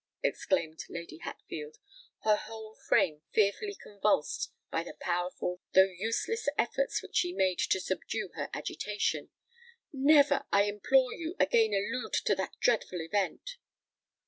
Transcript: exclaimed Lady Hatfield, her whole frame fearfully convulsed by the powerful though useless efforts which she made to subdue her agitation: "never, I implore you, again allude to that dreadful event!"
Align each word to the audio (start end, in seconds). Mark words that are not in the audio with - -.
exclaimed 0.23 0.83
Lady 0.89 1.19
Hatfield, 1.19 1.77
her 2.23 2.35
whole 2.35 2.73
frame 2.87 3.21
fearfully 3.35 3.75
convulsed 3.75 4.51
by 4.71 4.81
the 4.81 4.95
powerful 4.99 5.61
though 5.75 5.91
useless 5.95 6.49
efforts 6.57 7.03
which 7.03 7.17
she 7.17 7.33
made 7.33 7.59
to 7.59 7.79
subdue 7.79 8.31
her 8.33 8.49
agitation: 8.51 9.29
"never, 9.93 10.43
I 10.51 10.63
implore 10.63 11.13
you, 11.13 11.35
again 11.39 11.75
allude 11.75 12.13
to 12.13 12.33
that 12.33 12.55
dreadful 12.59 12.99
event!" 12.99 13.57